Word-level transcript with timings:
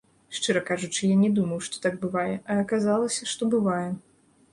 Шчыра 0.35 0.61
кажучы, 0.69 1.01
я 1.09 1.17
не 1.23 1.29
думаў, 1.39 1.59
што 1.67 1.75
так 1.83 1.99
бывае, 2.05 2.33
а 2.53 2.57
аказалася, 2.63 3.29
што 3.33 3.49
бывае. 3.53 3.89